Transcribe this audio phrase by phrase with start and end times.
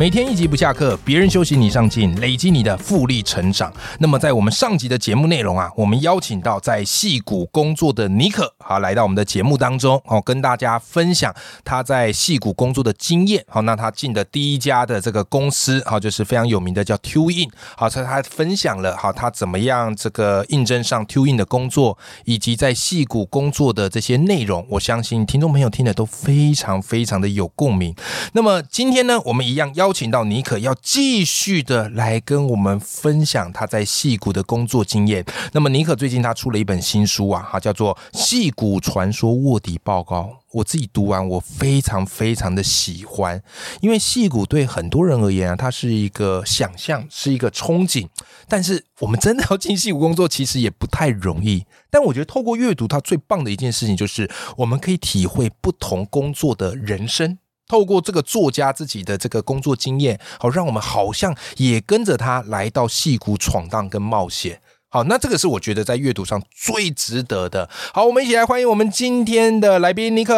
[0.00, 3.70] 每天一集不下课，别人休息你上进，累积你的复利成长。
[3.98, 11.34] 那么在我们上集的节目内容啊，我们邀请到在戏谷工作的尼可，好来到我们的节目当中，好跟大家分享
[11.66, 13.44] 他在戏谷工作的经验。
[13.46, 17.50] 好，那他进的第一家的这个公司，好就是非常有名的叫 TwoIn。
[17.76, 24.66] 好，所以他分享了好他怎么样这个应征上 TwoIn 的工作，以及在戏谷工作的这些内容。
[24.70, 27.94] 我相信听众朋友听的都非常非常的有共鸣。
[28.32, 35.24] 那么今天呢，我们一样邀邀请到尼可，要继续的来跟我们分享他在戏谷的工作经验。
[35.52, 40.20] 那么尼可最近他出了一本新书啊，哈，叫做《戏谷传说卧底报告》。
[40.52, 43.42] 我自己读完，我非常非常的喜欢，
[43.80, 48.06] 因为戏谷对很多人而言啊，它是一个想象，是一个憧憬。
[48.46, 51.66] 但是我们真的要进戏谷工作，其实也不太容易。
[51.90, 57.38] 但我觉得透过阅读，它最棒的一件事情就是我们可以体会不同工作的人生。
[57.70, 64.60] 透过这个作家自己的这个工作经验，好，让我们好像也跟着他来到戏谷闯荡跟冒险。
[64.88, 67.70] 好，那这个是我觉得在阅读上最值得的。
[67.94, 70.34] 好，我们一起来欢迎我们今天的来宾尼克。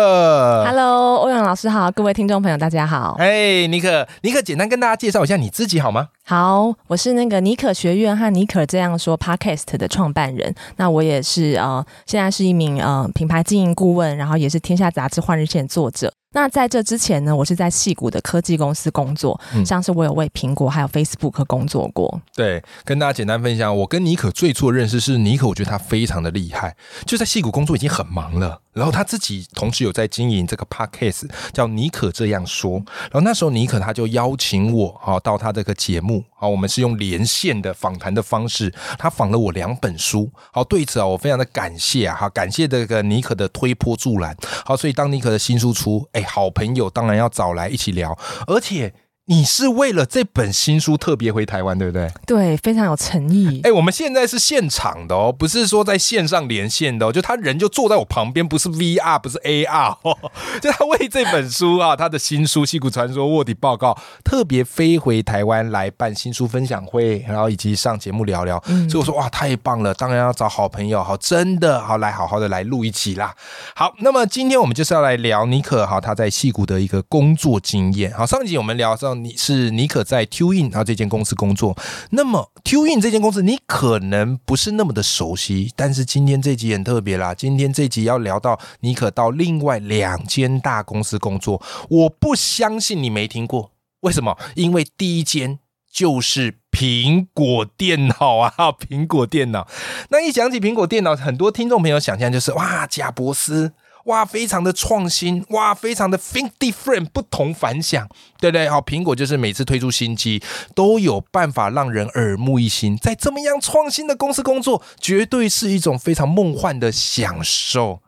[0.66, 3.16] Hello，欧阳老师好，各位听众朋友大家好。
[3.18, 6.08] 哎，尼克，尼克，简单跟大家介绍一下你自己好吗？
[6.26, 10.54] 好，我是那个尼可学院和尼可这样说 Podcast 的创办人。
[10.76, 16.12] 那我也是呃，现在是一名呃品牌经营顾问，然后也是天下杂志换日线作者。
[16.32, 22.20] 那在这之前呢，我是在戏谷的科技公司工作，嗯像是我有为苹果还有 Facebook 工作过。
[22.34, 32.82] 对，跟大家简单分享，我跟尼可最初的认识是尼可，我觉得他非常的厉害，就在戏谷工作已经很忙了，然后他自己同时有在经营这个 podcast，叫尼可这样说。
[33.10, 48.94] 然后那时候尼可他就邀请我好到他这个节目，好，我们是用连线的访谈的方式，他访了我两本书，好，对此啊我非常的感谢啊，好，感谢这个尼可的推波助澜，好，所以当尼可的新书出，哎，好朋友当然要找来一起聊，而且。
[49.26, 52.10] 你是为了这本新书特别回台湾，对不对？
[52.26, 53.60] 对，非常有诚意。
[53.62, 60.18] 哎、我们现在是现场的哦，不是说在线上连线的哦，就他人就坐在我旁边，不是 VR，不是 AR，哦，
[60.60, 63.92] 就他为这本书啊，他的新书《戏骨传说卧底报告》
[64.24, 68.60] 特别飞回台湾来办新书分享会，然后以及上节目聊聊。
[68.90, 73.32] 所以我说哇，太棒了，当然要找好朋友，好，真的好来好好的来录一期啦。
[73.76, 78.12] 好，那么今天我们就是要来聊尼克哈他在戏骨的一个工作经验。
[78.12, 81.76] 好，上一集我们聊你是尼可在 TwoIn 然后这间公司工作，
[82.10, 94.38] 那么 TwoIn 这间公司你可能不是那么的熟悉，但是今天这集很特别啦，今天这集要聊到尼可到另外两间大公司工作，我不相信你没听过，为什么？
[94.54, 95.58] 因为第一间。
[95.94, 99.68] 就是苹果电脑啊， 苹果电脑。
[100.08, 108.08] 那一讲起苹果电脑，很多听众朋友想象就是哇，贾伯斯，哇，非常的创新，哇，非常的 think different，不同凡响，
[108.40, 108.68] 对不对？
[108.68, 110.42] 好，苹果就是每次推出新机，
[110.74, 112.96] 都有办法让人耳目一新。
[112.96, 118.00] 在这么样创新的公司工作，绝对是一种非常梦幻的享受。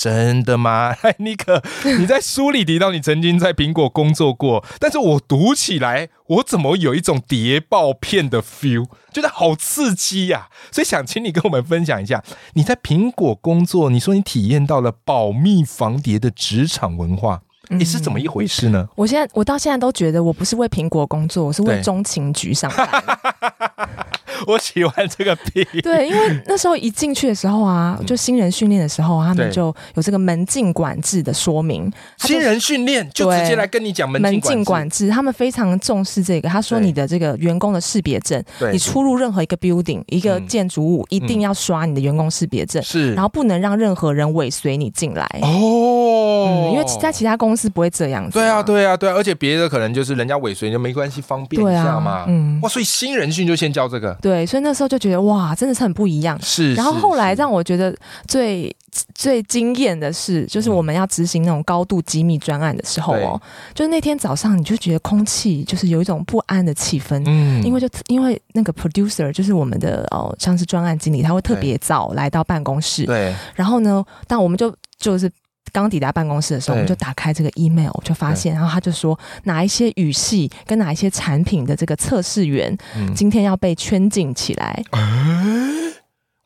[0.00, 0.96] 真的吗？
[0.98, 1.62] 嗨，尼克，
[1.98, 12.24] 你在书里提到你曾经在苹果工作过，但是我读起来，我怎么有一种谍报片的 feel，觉得好刺激呀、所以想请你跟我们分享一下，
[12.54, 18.88] 你在苹果工作，你说你体验到了保密防谍的职场文化，你是怎么一回事呢？
[18.94, 22.88] 我现在我到现在都觉得我不是为苹果工作，我是为中情局上班。
[24.46, 31.90] 我喜欢这个屁， 对，因为那时候一进去的时候啊，就新人训练的时候啊，他们就有这个门禁管制的说明。
[32.18, 36.48] 新人训练就直接来跟你讲门禁门禁管制，他们非常重视这个。
[36.48, 45.26] 他说你的这个员工的识别证，对你出入任何一个 building 一个嗯建筑物，一定要刷你的员工识别证，是，然后不能让任何人尾随你进来。
[45.42, 48.32] 哦，嗯，因为在其他公司不会这样子。
[48.32, 48.60] 对啊，。
[48.70, 52.24] 对啊，对啊，而且别的可能就是人家尾随就没关系，方便一下嘛。
[52.28, 56.38] 嗯哇，所以新人训就先教这个，对，所以那时候就觉得哇，真的是很不一样。
[56.42, 56.74] 是。
[56.74, 57.94] 然后后来让我觉得
[58.26, 58.74] 最
[59.14, 63.40] 最惊艳的是，就是我们要执行那种高度机密专案的时候哦，
[63.74, 75.30] 就是那天早上你就觉得空气就是有一种不安的气氛，嗯因为就因为那个 producer 就是我们的哦，像是专案经理，他会特别早来到办公室，对然后呢，但我们就就是。
[75.72, 84.82] 刚抵达办公室的时候，我们就打开这个 email，就发现，然后他就说哪一些语系跟哪一些产品的这个测试员，嗯今天要被圈禁起来。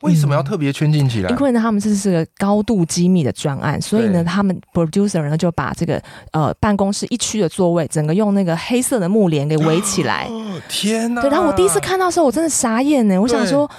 [0.01, 1.29] 为什么要特别圈禁起来？
[1.31, 5.99] 因为呢，他们这是个高度机密的专案，所以呢，他们 producer 呢就把这个
[6.31, 10.27] 呃办公室一区的座位，整个用那个黑色的幕帘给围起来。
[10.29, 11.21] 哦天哪！
[11.21, 13.19] 对，然后我第一次看到的时候，我真的傻眼呢。
[13.19, 13.69] 我想对说，哦，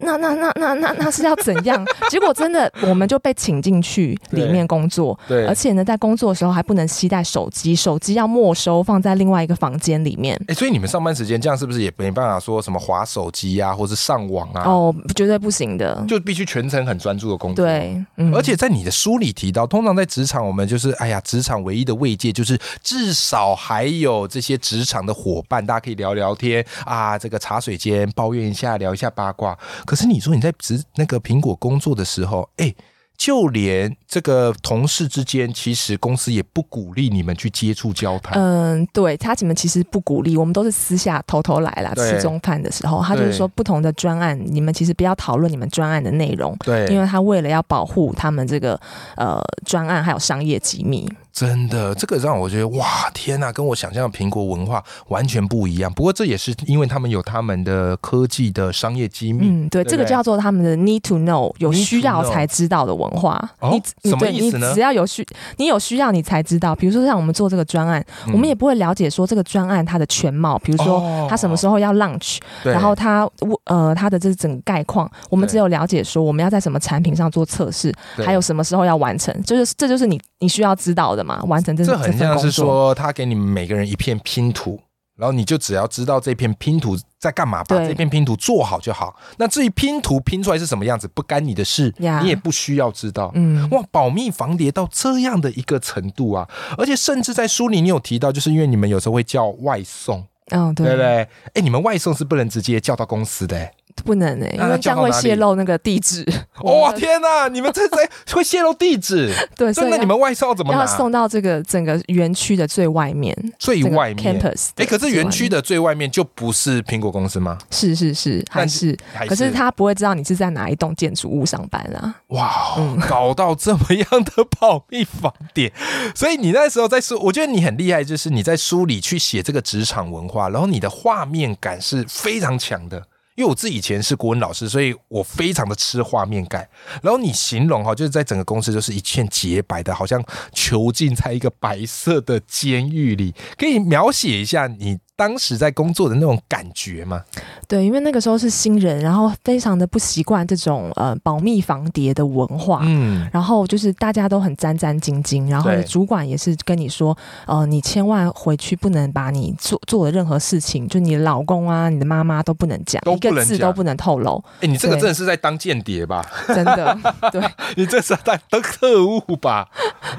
[0.00, 1.84] 那那那那那那是要怎样？
[2.08, 10.40] 结果真的，我们就被请进去里面工作，对，而且呢，在工作的时候还不能携带手机，手机要没收放在另外一个房间里面。
[10.46, 14.62] 哎，所以你们上班时间这样是不是也没办法说什么划手机啊，或是上网啊？
[14.64, 16.04] 哦，绝对不行的。
[16.08, 17.64] 就必须全程很专注的工作。。
[17.64, 29.58] 对，嗯而且在你的书里提到，通常在职场，我们就是哎呀，职场唯一的慰藉就是至少还有这些职场的伙伴，大家可以聊聊天啊，这个茶水间抱怨一下，聊一下八卦。
[29.88, 32.74] 可是你说你在职那个苹果工作的时候，哎。
[33.18, 38.40] 就连这个同事之间，其实公司也不鼓励你们去接触交谈。
[38.40, 41.92] 嗯，对他怎么其实不鼓励，我们都是私下偷偷来啦。
[41.96, 48.80] 吃中饭的时候，他就是说不同的专案，你们其实不要讨论你们专案的内容，对，因为他为了要保护他们这个
[49.16, 51.12] 呃专案还有商业机密。
[51.32, 55.92] 真的，这个让我觉得哇，天呐，跟我想象的苹果文化完全不一样。
[55.92, 59.46] 不过这也是因为他们有他们的科技的商业机密。
[59.48, 63.38] 嗯，对，对对这个叫做他们的 need to know，有需要才知道的文化。
[63.60, 65.26] 哦你你什么对你意思呢只要有需，
[65.58, 66.74] 你有需要你才知道。
[66.74, 73.28] 比如说像我们做这个专案，嗯我们也不会了解说这个专案它的全貌，比如说哦它什么时候要 launch，、对然后它
[73.64, 82.50] 呃它的这整个概况，我们只有了解说我们要在什么产品上做测试，还有什么时候要完成，就是这就是你你需要知道的嘛，完成这这这很像是。
[82.50, 84.80] 说，他给你们每个人一片拼图，
[85.16, 89.14] 然后你就只要知道这片拼图在干嘛，把这片拼图做好就好。
[89.36, 93.30] 那至于拼图拼出来是什么样子，不干你的事，呀你也不需要知道。
[93.34, 96.48] 嗯，哇，保密防谍到这样的一个程度啊！
[96.76, 101.28] 而且甚至在书里你有提到，就是因为你们有时候会叫外送，哦，对，对不对？
[101.54, 103.72] 哎，你们外送是不能直接叫到公司的、欸。
[104.04, 106.24] 不能哎、因那为这样会泄露那个地址。
[106.62, 107.48] 哇、天哪！
[107.48, 110.80] 你们这在会泄露地址， 对，所以那你们外送怎么拿？
[110.80, 114.40] 要送到这个整个园区的最外面，最外面。
[114.40, 117.58] campus 哎，的可是园区的最外面就不是苹果公司吗？
[117.70, 118.96] 是是是还但是，
[119.28, 122.14] 可是他不会知道你是在哪一栋建筑物上班啊。
[122.28, 125.72] 哇，嗯搞到这么样的保密房点，
[126.14, 133.02] 所以你那时候在说，我觉得你很厉害，就是你在书里去写这个职场文化，然后你的画面感是非常强的。
[133.38, 136.68] 因为我自己以前是国文老师，所以我非常的吃画面感。
[137.00, 140.20] 然后你形容哈，就是在整个公司就是一片洁白的，好像
[140.52, 143.32] 囚禁在一个白色的监狱里。
[143.56, 147.24] 可以描写一下你当时在工作的那种感觉吗？
[147.66, 152.82] 对，因为那个时候是新人，然后非常的不习惯这种呃保密防谍的文化。
[152.84, 166.24] 嗯，然后就是大家都很战战兢兢，然后主管也是跟你说，呃，你千万回去不能把你做做的任何事情，就你的老公啊、你的妈妈都不能讲，都一个字都不能透露，哎、你这个真的是在当间谍吧？
[166.46, 166.96] 真的。
[167.32, 167.42] 对
[167.74, 169.68] 你这是在当特务吧？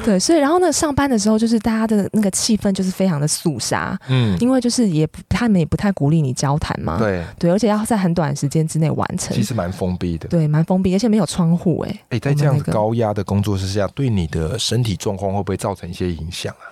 [0.03, 10.27] 对，所以然后呢，上班的时候就是大家的那个气氛就是非常的肃杀，嗯，因为就是也不他们也不太鼓励你交谈嘛，对，对，而且要在很短时间之内完成其，实蛮封闭的。
[10.29, 16.65] 对，蛮封闭，而且没有窗户、哎，哎、在这样高压的工作之下，对你的身体状况会不会造成一些影响啊？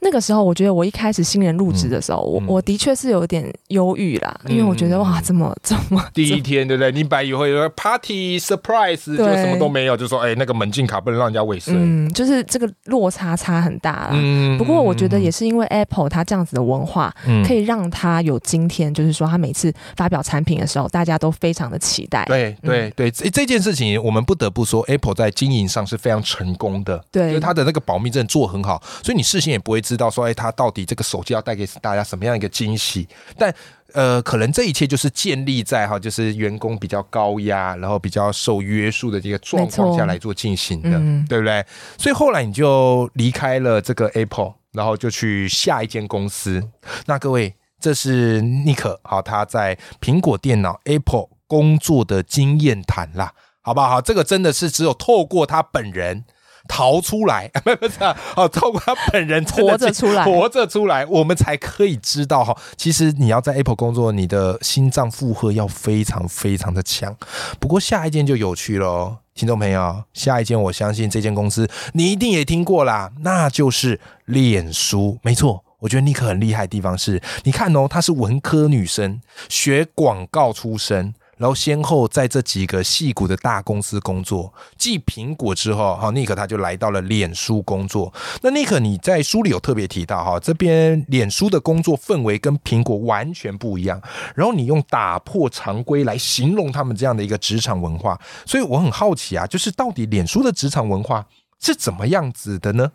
[0.00, 6.90] 那个时候我觉得我一开始新人入职的时候，嗯我我的确是有点忧郁啦，嗯因为我觉得哇，这么这么第一天，对不对？
[6.92, 11.74] 你本来以为有个 party surprise，就什么都没有，就说哎、那个门禁卡不能让人家尾随。
[11.76, 14.10] 嗯，就是这个落差差很大啦。
[14.12, 22.24] 嗯不过我觉得也是因为 Apple 它这样子的文化，嗯可以让它有今天，就是说它每次发表产品的时候，大家都非常的期待。
[22.26, 27.02] 对嗯对对，这这件事情我们不得不说，Apple 在经营上是非常成功的。
[27.10, 33.08] 对就是它的那个保密真的做得很好，所以你事先也不会知道说，哎，他到底这个手机要带给大家什么样一个惊喜。
[33.36, 33.52] 但
[33.92, 41.64] 呃，可能这一切就是建立在哈，就是员工比较高压，然后比较受约束的这个状况下来做进行的，嗯对不对？
[41.98, 46.62] 所以后来你就离开了这个 Apple，然后就去下一间公司。
[47.06, 53.80] 那各位，这是尼克好，他在苹果电脑 Apple 工作的经验谈啦，好不？
[53.80, 56.24] 好，这个真的是只有透过他本人。
[56.68, 62.56] 逃出来，不不是啊，哦，透过他本人活着出来活着出来，我们才可以知道哈。
[62.76, 67.16] 其实你要在 Apple 工作，你的心脏负荷要非常非常的强。
[67.58, 75.64] 不过下一件就有趣了，听众朋友，下一件我相信这间公司你一定也听过啦，那就是脸书，没错。
[75.80, 88.12] 我觉得尼克很厉害的地方是，你看哦，她是文科女生，学广告出身，然后先后在这几个戏骨的大公司工作，继苹果之后，哈，尼克他就来到了脸书工作。
[88.42, 93.98] 那尼克你在书里有特别提到哈，这边脸书的工作氛围跟苹果完全不一样，
[94.34, 101.24] 然后你用打破常规来形容他们这样的一个职场文化，所以我很好奇啊，就是到底脸书的职场文化
[101.58, 102.92] 是怎么样子的呢？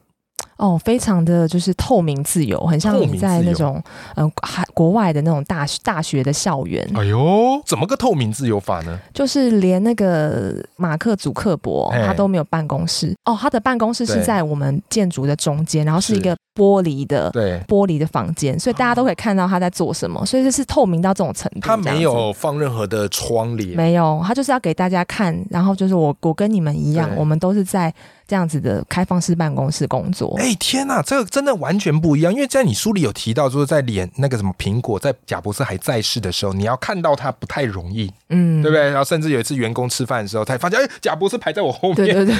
[0.58, 3.82] 哦，非常的就是透明自由，很像你在那种
[4.16, 6.88] 嗯海国外的那种大大学的校园。
[6.96, 9.00] 哎呦，怎么个透明自由法呢？
[9.14, 21.60] 就是连那个马克·祖克伯他都没有办公室哦，他的办公室是在我们建筑的中间，然后是一个玻璃的对玻璃的房间，所以大家都可以看到他在做什么，所以这是透明到这种程度。
[21.60, 27.94] 他没有放任何的窗帘，没有，他就是要给大家看，然后就是我我跟你们一样，我们都是在。
[28.28, 32.34] 这样子的开放式办公室工作，哎天哪，这个真的完全不一样。
[32.34, 38.90] 因为在你书里有提到，就是在脸那个什么苹果在贾博士还在世的时候，你要看到他不太容易，嗯，对不对？
[38.90, 42.36] 然后甚至有一次员工吃饭的时候，才发现哎，贾博士排在我后面， 对对对，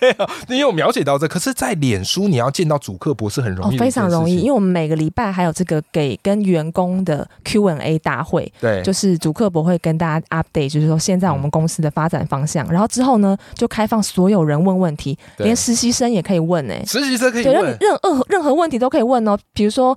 [0.00, 1.26] 没有，你有描写到这。
[1.26, 12.66] 可是，在脸书你要见到主客博士很容易，非常容易，因为我们每个礼拜还有这个给跟员工的 Q&A 大会，对，就是主客博会跟大家 update，就是说现在我们公司的发展方向。
[12.70, 16.10] 然后之后呢，就开放所有人问问题，连实习生。
[16.10, 19.38] 也可以问呢，实习生可以问，任任何任何问题都可以问哦。
[19.52, 19.96] 比如说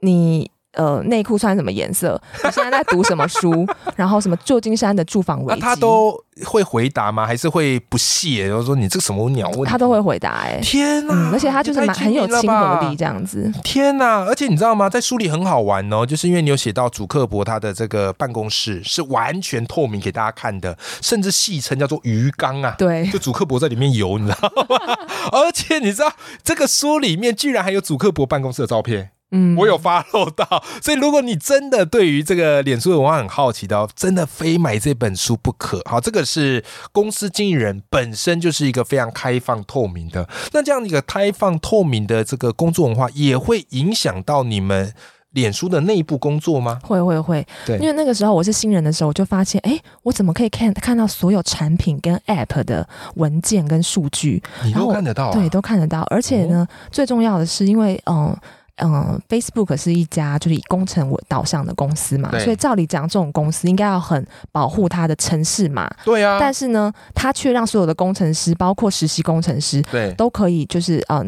[0.00, 2.20] 你呃内裤穿什么颜色？
[2.44, 3.66] 你现在在读什么书？
[3.96, 7.26] 然后什么旧金山的住房危机，他都会回答吗？
[7.26, 8.46] 还是会不屑？
[8.46, 9.64] 然后说你这什么鸟问？
[9.64, 11.30] 他都会回答哎，天哪！
[11.32, 13.52] 而且他就是蛮很有亲和力这样子。
[13.62, 14.24] 天哪！
[14.24, 14.88] 而且你知道吗？
[14.88, 22.74] 在书里很好玩哦，就是因为你有写到主克伯他的这个办公室是完全透明给大家看的，甚至戏称叫做鱼缸啊。
[22.78, 24.76] 对，就主克伯在里面游，你知道吗？
[25.32, 26.12] 而且你知道
[26.42, 29.10] 这个书里面居然还有主克伯办公室的照片。
[29.36, 30.46] 嗯，我有发漏到，
[30.80, 35.82] 所以如果你真的对于这个脸书的文化很好奇的，真的非买这本书不可。
[35.86, 44.94] 好，这个是公司经营人本身就是一个非常开放透明的，那这样一个开放透明的这个工作文化，也会影响到你们
[45.32, 46.78] 脸书的内部工作吗？
[46.84, 54.40] 会会会，对，因为那个时候我是新人的时候，我就发现，哎，我怎么可以看看到所有产品跟 App 的文件跟数据？
[54.62, 56.02] 你都看得到，对，都看得到。
[56.02, 58.36] 而且呢，最重要的是，因为嗯。
[58.76, 65.88] 嗯，Facebook 是一家就是以工程为导向的公司嘛，所以照理讲，这种公司应该要很保护它的城市嘛。
[66.04, 66.38] 对啊。
[66.40, 71.24] 但是呢，它却让所有的工程师，包括实习工程师，对，都可以就是呃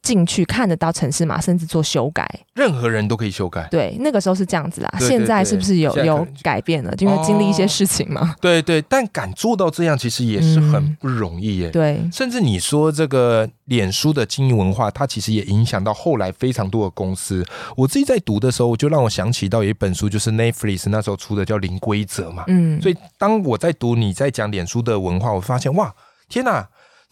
[0.00, 2.26] 进去看得到城市码，甚至做修改。
[2.54, 3.68] 任何人都可以修改。
[3.70, 4.90] 对，那个时候是这样子啦。
[4.98, 6.94] 现在是不是有有改变了？
[6.98, 8.34] 因为经历一些事情嘛。
[8.40, 11.70] 对对，但敢做到这样，其实也是很不容易耶。
[11.70, 12.00] 对。
[12.10, 16.96] 甚至你说这个脸书的经营文化，它其实也影响到后来非常多的。
[16.96, 17.44] 公司，
[17.76, 22.44] 我自己在读的时候，就让我想起到有一本书，就是 Netflix 那时候出的叫《零规则》嘛。
[22.46, 25.94] 嗯，所以当我在读你在讲脸书的文化，我发现哇，
[26.28, 26.66] 天哪！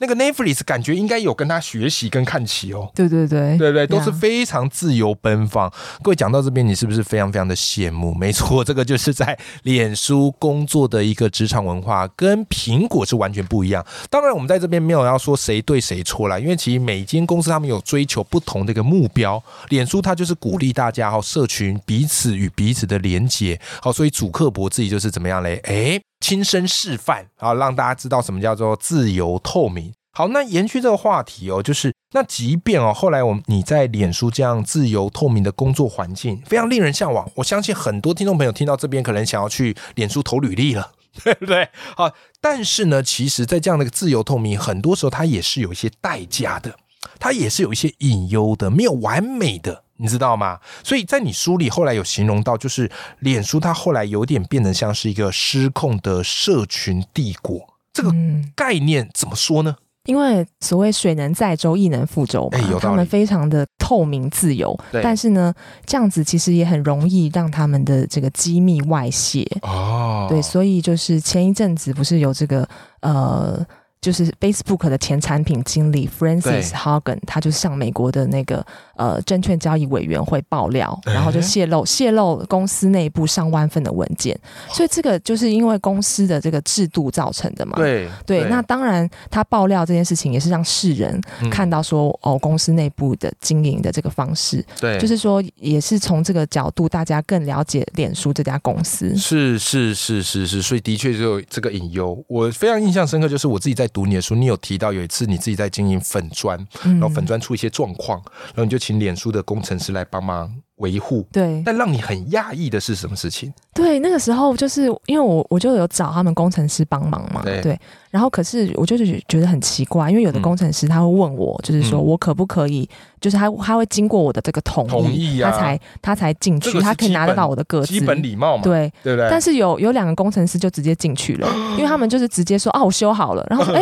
[0.04, 5.72] 那个 Netflix 感觉应该有跟他学习跟看齐哦，对对对，对对，都是非常自由奔放。
[6.02, 8.12] 各位讲到这边，你是不是非常非常的羡慕？
[8.20, 13.82] 没错，这个就是在脸书工作的一个职场文化，跟苹果是完全不一样。
[14.10, 19.42] 当然，我们在这边没有要说谁对谁错啦，因为其实每间公司他们有追求不同的一个目标。
[19.70, 23.58] 脸书它就是鼓励大家哈，社群彼此与彼此的连接。
[23.80, 25.60] 好，所以主克伯自己就是怎么样嘞？
[25.64, 26.00] 哎。
[26.24, 29.92] 亲身示范啊，让大家知道什么叫做自由透明。
[30.12, 37.30] 好，那延续这个话题哦，就是那即便哦，后来我们你在脸书这样自由透明的工作环境，非常令人向往。
[37.34, 41.68] 我相信很多听众朋友听到这边，可能想要去脸书投履历了， 对不对？
[41.94, 46.74] 好，但是呢，其实，在这样的一个自由透明，很多时候它也是有一些代价的，
[47.20, 49.83] 它也是有一些隐忧的，没有完美的。
[49.96, 50.58] 你知道吗？
[50.82, 57.60] 所以在你书里后来有形容到，就是脸书它后来有点变得像是一个失控的社群帝国。
[57.92, 58.12] 这个
[58.56, 59.76] 概念怎么说呢？
[60.06, 64.78] 因为所谓水能载舟，亦能覆舟嘛，他们非常的透明自由。
[65.02, 65.54] 但是呢，
[65.86, 69.46] 这样子其实也很容易让他们的这个机密外泄。
[69.62, 72.68] 哦，对，所以就是前一阵子不是有这个
[73.00, 73.64] 呃。
[74.00, 78.62] 就是 Facebook 的前产品经理 Francis Hogan，他就向美国的那个
[78.96, 84.38] 呃证券交易委员会爆料，然后就泄露泄露公司内部上万份的文件，
[84.72, 87.76] 所以这个就是因为公司的这个制度造成的嘛。
[87.76, 91.18] 对对，那当然他爆料这件事情也是让世人
[91.50, 99.16] 看到说哦，公司内部的经营的这个方式，对，就是说也是从这个角度大家更了解脸书这家公司。
[99.16, 102.22] 是是是是是，所以的确就有这个隐忧。
[102.28, 103.88] 我非常印象深刻，就是我自己在。
[103.94, 111.26] 读你的书，你有提到有一次你自己在经营粉砖，然后粉砖出一些状况，然后你就请脸书的工程师来帮忙维护。
[111.32, 113.52] 对但让你很讶异的是什么事情？
[113.72, 117.78] 对，那个时候就是因为我我就有找他们工程师帮忙嘛，对
[118.10, 122.88] 然后可是我就是觉得很奇怪，因为有的嗯工程师他会问我，就是说嗯我可不可以，
[123.20, 128.92] 就是他他会经过我的这个同意，同意啊他才他才进去，他可以拿得到我的个资，基本礼貌嘛，对。
[129.02, 129.28] 对不对？
[129.30, 133.74] 但是有有两个工程师就直接进去了， 因为他们就是直接说啊，我修好了，然后 说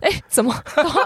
[0.00, 0.54] 哎哎、怎么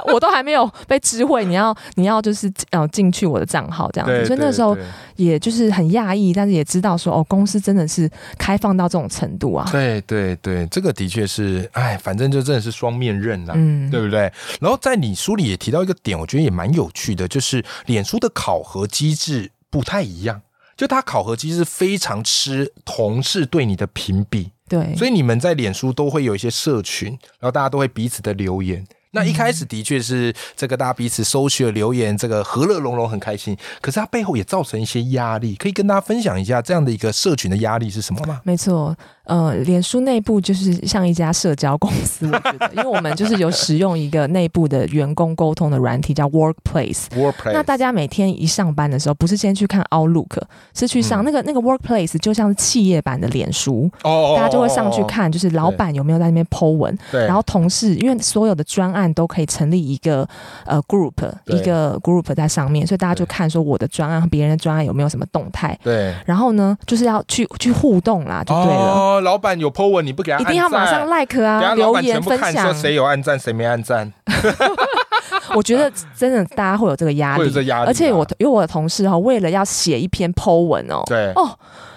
[0.07, 4.77] 我都还没有被知会，你要你要就是呃进去我的账号这样子，所以那时候
[5.17, 13.55] 也就是很讶异，但是也知道说哦，公司真的是开放到这种程度啊，对对对，这个的确是，哎，反正就真的是双面刃啦。
[13.57, 14.33] 嗯，对不对？
[14.61, 20.41] 然后在你书里也提到一个点，我觉得也蛮有趣的，就是脸书的考核机制不太一样，
[20.77, 28.87] 就他考核其实非常吃同事对你的评比，对，所以你们在脸书都会有一些社群，然后大家都会彼此的留言。
[29.13, 33.57] 那一开始的确是这个大家彼此收取了留言，这个和乐融融很开心。
[33.81, 38.41] 可是它背后也造成一些压力，可以跟大家分享一下这样的一个社群的压力是什么吗？
[38.43, 47.07] 没错，呃，脸书内部就是像一家社交公司，我觉得，因为我们就是有使用一个内部的员工沟通的软体叫 Workplace。
[47.47, 50.43] 那大家每天一上班的时候，不是先去看 Outlook，
[50.75, 51.25] 是去上、嗯。
[51.25, 60.29] 那个那个 Workplace，就像是企业版的脸书，哦大家就会上去，看，就是老板有没有在那边 Po 文，对，然后同事，因为所有的专案都可以成立一个
[60.67, 61.15] 呃 group，
[61.47, 65.79] 一个 group 在上面，所以大家就看说我的专案和别人的专案有没有什么动态。
[65.83, 69.14] 对，然后呢，就是要去去互动啦，就对了。
[69.14, 72.75] 哦，老板有 po 文，你不给他一定要马上 like 给啊，留言分全部看。
[72.75, 74.13] 谁有按赞，谁没按赞，
[75.55, 77.53] 我觉得真的大家会有这个压力。
[77.87, 81.51] 而且我因为我的同事哈、为了要写一篇 Po 文哦，对哦，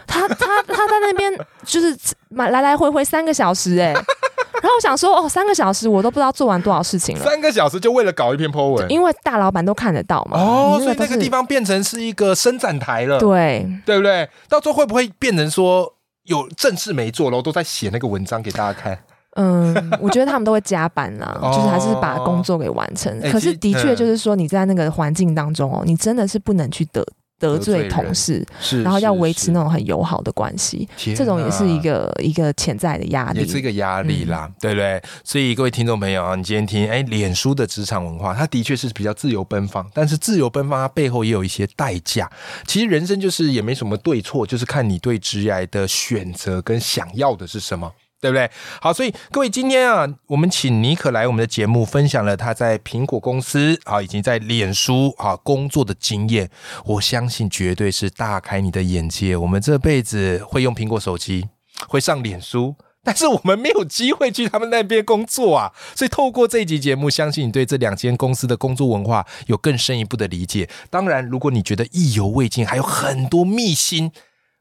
[0.05, 1.31] 他他他在那边
[1.65, 1.95] 就是
[2.29, 3.93] 买来来回回三个小时哎，
[4.62, 7.24] 然后我想说哦，三个小时我都不知道做完多少事情了。
[7.24, 14.29] 三个小时就为了搞一篇 po 文，因为大老板都看得到嘛，哦，所以那个地方变成是一个伸展台了，对，对不对？
[14.50, 15.93] 到最后会不会变成说
[16.27, 18.98] 有正事没做，然后都在写那个文章给大家看？
[19.36, 23.19] 嗯，我觉得他们都会加班啦，哦 就是还是把工作给完成。
[23.31, 27.05] 可是的确就是说，你在那个环境当中哦，你真的是不能去得
[27.39, 31.82] 得得罪同事，是然后要维持那种，很友好的关系，天这种也是一哪。
[31.82, 33.39] 个一个潜在的压力。
[33.41, 35.01] 也是一个压力嗯啦，对不对？
[35.24, 42.29] 所以各位听众朋友啊，你今天听，哎，脸书的职场文化，它的确是比较自由奔放，但是自由奔放它背后也有一些代价。
[42.65, 47.91] 其实人生就是也没什么对错，就是看你对职业的选择跟想要的是什么。
[48.19, 48.49] 对不对？
[48.82, 56.49] 好，所以各位今天啊，我们请尼可来我们的节目，分享了他在苹果公司啊，以及在脸书啊工作的经验。
[56.86, 59.38] 我相信绝对是大开你的眼界。
[59.38, 61.47] 我们这辈子会用苹果手机，
[61.88, 65.71] 会上脸书，但是我们没有机会去他们那边工作啊。
[65.95, 70.67] 所以透过这一集节目，相信你对这两间公司的工作文化有更深一步的理解。
[70.89, 74.12] 当然，如果你觉得意犹未尽，还有很多秘辛，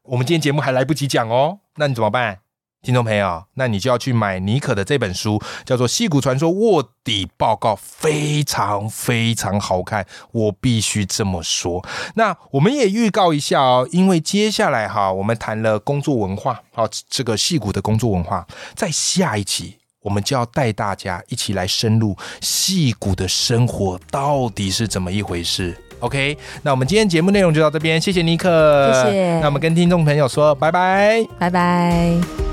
[0.03, 2.39] 我们今天节目还来不及讲哦，那你怎么办？
[2.83, 11.85] 听众朋友，那你就要去买尼可的这本书，叫做《戏骨传说卧底报告》，非常非常好看，我必须这么说。
[12.15, 19.77] 那我们也预告一下哦，因为接下来哈，我们谈了工作文化，好，这个戏骨的工作文化，在下一集。
[20.03, 25.77] 我们就要带大家一起来深入戏骨的生活到底是怎么一回事。
[25.99, 31.27] OK，那我们今天节目内容就到这边，谢谢尼克，谢谢那我们跟听众朋友说拜拜。
[31.37, 32.46] 拜拜。